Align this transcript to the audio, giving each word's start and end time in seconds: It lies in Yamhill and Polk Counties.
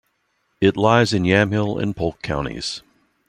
It 0.59 0.75
lies 0.77 1.13
in 1.13 1.25
Yamhill 1.25 1.77
and 1.77 1.95
Polk 1.95 2.23
Counties. 2.23 2.81